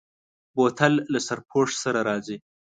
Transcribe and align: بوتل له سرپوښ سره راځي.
بوتل 0.55 0.93
له 1.13 1.19
سرپوښ 1.27 1.69
سره 1.83 1.99
راځي. 2.09 2.37